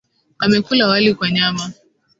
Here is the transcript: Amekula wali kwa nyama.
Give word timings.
Amekula 0.39 0.87
wali 0.89 1.13
kwa 1.15 1.31
nyama. 1.31 1.73